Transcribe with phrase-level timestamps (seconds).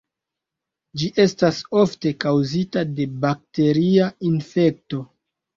[1.01, 5.05] Ĝi estas ofte kaŭzita de bakteria infekto.